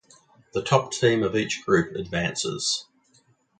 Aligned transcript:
The 0.55 0.63
top 0.63 0.91
team 0.93 1.21
of 1.21 1.35
each 1.35 1.63
group 1.63 1.95
advances. 1.95 2.87